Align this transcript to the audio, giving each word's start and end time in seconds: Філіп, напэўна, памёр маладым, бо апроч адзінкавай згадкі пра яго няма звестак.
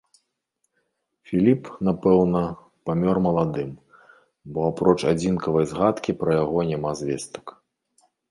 Філіп, 1.31 1.63
напэўна, 1.87 2.41
памёр 2.89 3.17
маладым, 3.27 3.69
бо 4.55 4.59
апроч 4.69 4.97
адзінкавай 5.13 5.65
згадкі 5.75 6.11
пра 6.23 6.31
яго 6.43 6.59
няма 6.73 6.91
звестак. 7.03 7.45